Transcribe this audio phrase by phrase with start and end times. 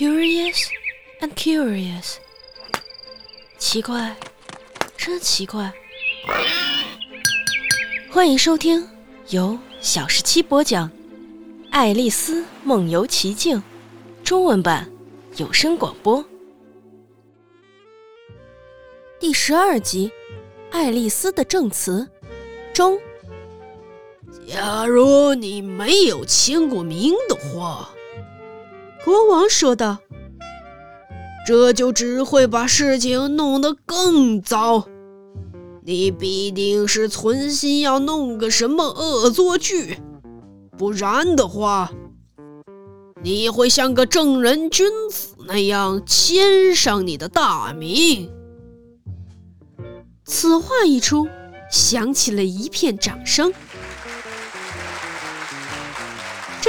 [0.00, 0.70] Curious
[1.20, 2.14] and curious，
[3.58, 4.16] 奇怪，
[4.96, 5.70] 真奇怪。
[8.10, 8.88] 欢迎收听
[9.28, 10.88] 由小十七播讲
[11.70, 13.58] 《爱丽丝梦游奇境》
[14.24, 14.90] 中文版
[15.36, 16.24] 有声广播
[19.18, 20.08] 第十二集
[20.72, 22.08] 《爱丽丝的证词》
[22.74, 22.98] 中。
[24.48, 27.90] 假如你没有签过名的话。
[29.04, 29.98] 国王说道
[31.46, 34.86] ：“这就只会把事情弄得更糟。
[35.82, 39.98] 你必定是存心要弄个什么恶作剧，
[40.76, 41.90] 不然的话，
[43.22, 48.30] 你会像个正人君子那样签上你的大名。”
[50.24, 51.26] 此话一出，
[51.70, 53.52] 响起了一片掌声。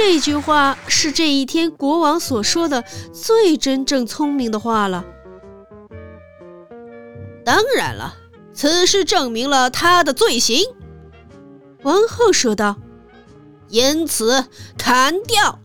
[0.04, 5.04] 这句话是这一天国王所说的最真正聪明的话了。
[7.44, 8.16] 当然了，
[8.52, 10.64] 此事证明了他的罪行。
[11.82, 12.78] 王后说道
[13.70, 14.44] ：“因此
[14.76, 15.60] 砍掉。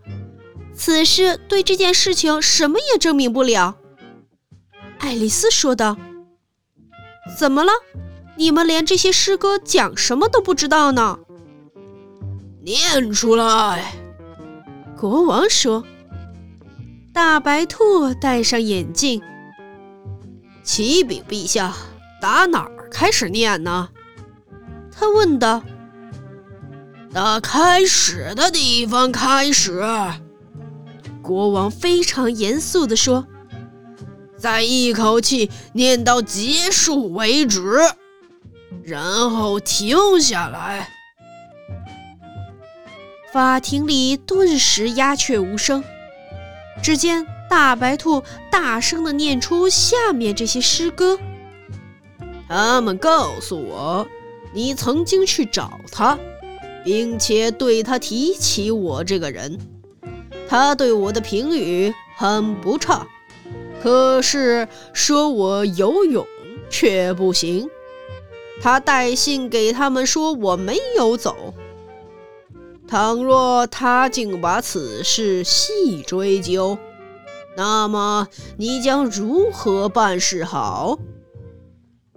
[0.75, 3.75] 此事对这件事情什么也证明不了。”
[4.99, 5.97] 爱丽丝说道
[7.39, 7.71] ：“怎么了？
[8.37, 11.17] 你们连这些诗歌讲什么都不知道呢？
[12.61, 13.95] 念出来。”
[14.97, 15.83] 国王说
[17.13, 19.21] ：“大白兔戴上眼镜。
[20.63, 21.71] 启禀陛下，
[22.19, 23.89] 打哪儿开始念呢？”
[24.91, 25.61] 他问道。
[27.13, 29.83] “打开始的地方开始。”
[31.21, 33.27] 国王非常严肃地说
[34.35, 37.61] ：“再一口气念到结束为止，
[38.83, 40.89] 然后停下来。”
[43.31, 45.83] 法庭里顿时鸦雀无声。
[46.81, 51.19] 只见大白兔大声地念出下面这些诗歌
[52.47, 54.07] ：“他们告诉我，
[54.53, 56.17] 你曾经去找他，
[56.85, 59.59] 并且对他提起我这个人。
[60.47, 63.07] 他对我的评语很不差，
[63.81, 66.25] 可是说我游泳
[66.69, 67.69] 却不行。
[68.61, 71.53] 他带信给他们说我没有走。”
[72.87, 76.77] 倘若他竟把此事细追究，
[77.57, 78.27] 那么
[78.57, 80.97] 你将如何办事好？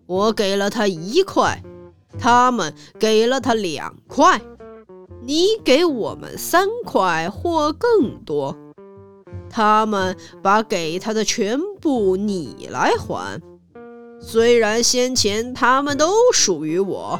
[0.07, 1.63] 我给了他一块，
[2.19, 4.41] 他们给了他两块，
[5.23, 8.57] 你给我们三块或更多，
[9.49, 13.41] 他们把给他的全部你来还。
[14.21, 17.19] 虽然先前他们都属于我。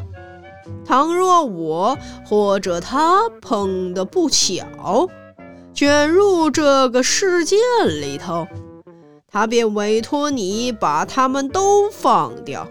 [0.85, 5.09] 倘若我或者他碰得不巧，
[5.73, 8.47] 卷入这个事件里头，
[9.29, 12.69] 他便委托你把他们都放掉，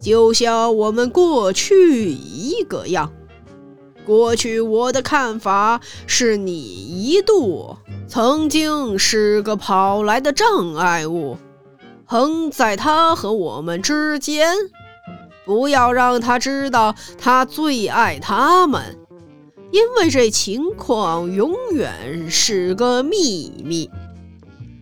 [0.00, 3.12] 就像我们过去一个样。
[4.06, 7.76] 过去我的看法是你一度
[8.06, 11.36] 曾经是个跑来的障碍物，
[12.06, 14.54] 横在他和我们之间。
[15.48, 18.98] 不要让他知道他最爱他们，
[19.70, 23.90] 因为这情况永远是个秘密，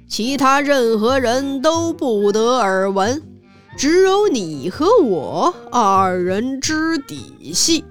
[0.08, 3.22] 其他任何人都不得而闻，
[3.78, 7.84] 只有你和我二人知底细。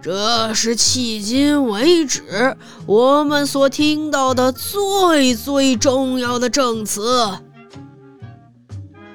[0.00, 2.56] 这是迄今为止
[2.86, 7.28] 我们所听到的最最重要的证词。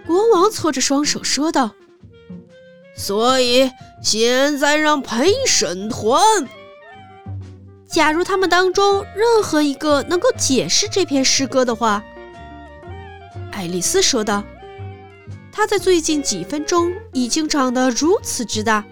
[0.06, 1.72] 国王搓着双手说道
[2.96, 3.72] ：“所以
[4.04, 6.22] 现在让陪审团，
[7.88, 12.04] 假如他们当中任何一个能够解释这篇诗歌的话，
[13.52, 14.44] 爱丽丝说道。
[15.52, 18.84] 她在最近几分钟已经长得如此之大，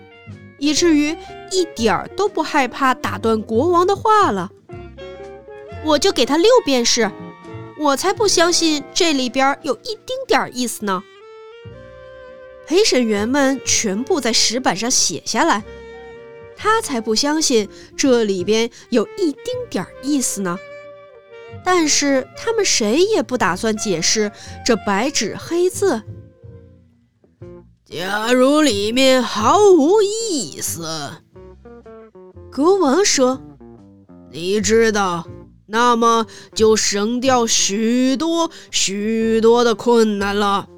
[0.57, 1.15] 以至于
[1.51, 4.49] 一点儿都不害怕打断国王的话了。
[5.83, 7.11] 我就给他六便士。”
[7.83, 11.03] 我才不相信这里边有一丁点儿意思呢！
[12.65, 15.63] 陪审员们全部在石板上写下来。
[16.55, 20.57] 他才不相信这里边有一丁点儿意思呢！
[21.65, 24.31] 但是他们谁也不打算解释
[24.65, 26.01] 这白纸黑字。
[27.83, 31.11] 假如里面毫无意思，
[32.49, 33.41] 国王说
[34.31, 35.27] ：“你知道。”
[35.73, 40.69] 那么就省掉许多许多的困难了，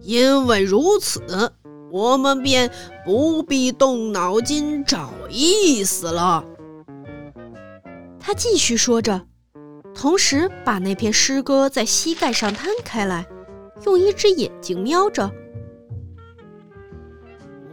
[0.00, 1.50] 因为如此，
[1.90, 2.70] 我们便
[3.04, 6.44] 不必动脑筋找意思了。
[8.20, 9.22] 他继续说着，
[9.92, 13.26] 同时把那篇诗歌在膝盖上摊开来，
[13.86, 15.28] 用一只眼睛瞄着。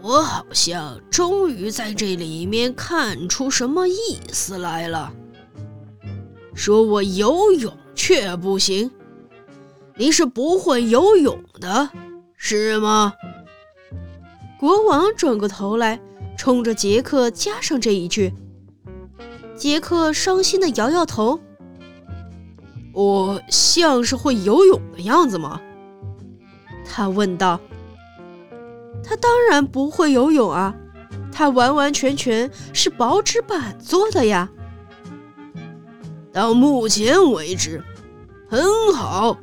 [0.01, 5.13] 我好像终于在这里面看出什么意思来了。
[6.61, 8.91] 说我游泳却不行，
[9.95, 11.89] 你是不会游泳的，
[12.37, 13.13] 是吗？
[14.59, 15.99] 国王转过头来，
[16.37, 18.31] 冲着杰克加上这一句。
[19.55, 21.39] 杰克伤心的摇摇头。
[22.93, 25.59] 我像是会游泳的样子吗？
[26.85, 27.59] 他问道。
[29.03, 30.75] 他当然不会游泳啊，
[31.31, 34.47] 他完完全全是薄纸板做的呀。
[36.33, 37.83] 到目前为止，
[38.50, 39.38] 很好。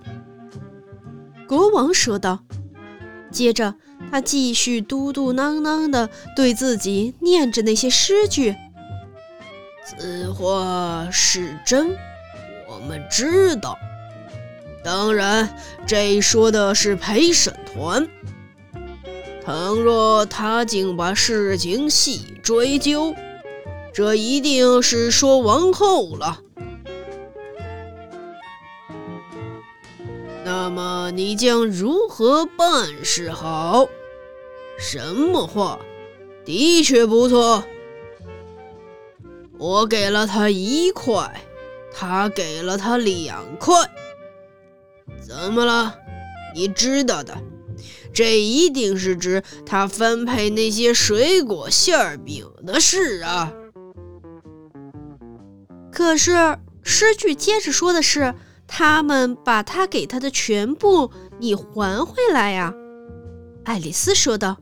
[1.46, 2.40] 国王说道。
[3.30, 3.74] 接着，
[4.10, 8.56] 他继续嘟嘟囔囔的对自己念着那些诗句。
[9.84, 11.94] 此话是真，
[12.66, 13.76] 我们知道。
[14.82, 15.54] 当然，
[15.86, 18.08] 这说的是陪审团。
[19.44, 23.14] 倘若他竟把事情细追究，
[23.92, 26.40] 这一定是说王后了。
[30.78, 33.88] 么你将如何办事好？
[34.78, 35.80] 什么话？
[36.44, 37.64] 的确不错。
[39.58, 41.42] 我给了他一块，
[41.92, 43.74] 他给了他两块。
[45.20, 45.96] 怎么了？
[46.54, 47.36] 你知道的。
[48.14, 53.52] 这一定是指他分配那些水果馅饼的事啊！
[55.90, 58.32] 可是诗句接着说的是，
[58.68, 61.10] 他们把他给他的全部
[61.40, 62.72] 你还回来呀。
[63.64, 64.58] 爱丽丝说道：“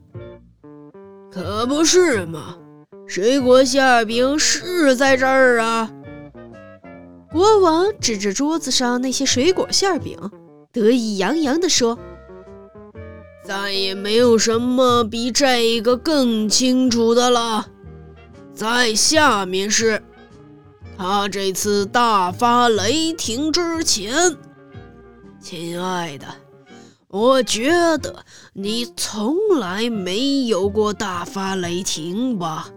[1.31, 2.57] 可不是嘛，
[3.05, 5.91] 水果馅饼是在这儿啊！”
[7.31, 10.17] 国王指着桌子上那些水果馅饼，
[10.71, 11.99] 得意洋洋地说。
[13.43, 17.67] 再也没有什么比这个更清楚的了。
[18.53, 20.01] 在下面是，
[20.97, 24.35] 他这次大发雷霆之前，
[25.39, 26.25] 亲爱的，
[27.07, 32.69] 我觉得你从来没有过大发雷霆吧？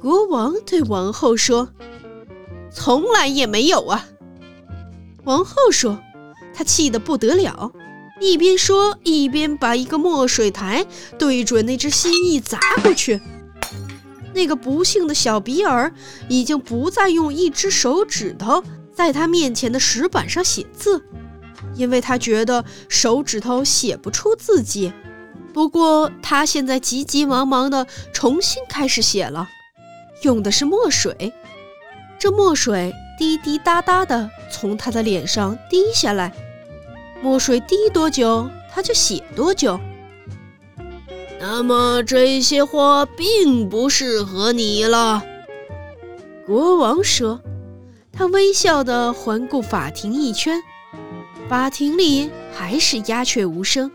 [0.00, 1.68] 国王对王后说
[2.70, 4.06] ：“从来也没有啊。”
[5.24, 5.98] 王后说
[6.54, 7.72] ：“她气得不得了。”
[8.20, 10.86] 一边说，一边把一个墨水台
[11.18, 13.20] 对准那只蜥蜴砸过去。
[14.36, 15.90] 那个不幸的小比尔
[16.28, 18.62] 已经不再用一只手指头
[18.92, 21.02] 在他面前的石板上写字，
[21.74, 24.92] 因为他觉得手指头写不出字迹。
[25.54, 29.48] 不过他现在急急忙忙地重新开始写了，
[30.20, 31.32] 用的是墨水。
[32.18, 36.30] 这墨水滴滴答答地从他的脸上滴下来。
[37.22, 39.80] 墨水滴多久，他就写多久。
[41.38, 45.22] 那么这些话并不适合你了，
[46.46, 47.40] 国王说。
[48.12, 50.62] 他微笑地环顾法庭一圈，
[51.50, 53.92] 法庭里还是鸦雀无声。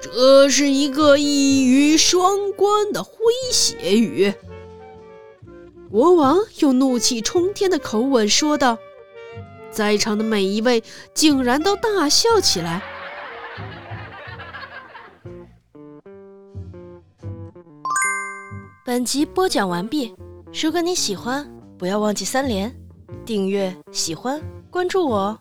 [0.00, 3.06] 这是一个一语双关的诙
[3.52, 4.34] 谐语。
[5.88, 8.76] 国王用怒气冲天的口吻说道。
[9.70, 10.82] 在场的每一位
[11.14, 12.82] 竟然都大笑起来。
[18.90, 20.12] 本集播讲完毕，
[20.52, 22.74] 如果你喜欢，不要忘记三连、
[23.24, 25.38] 订阅、喜欢、关注我哦。